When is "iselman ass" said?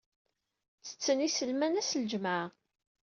1.27-1.91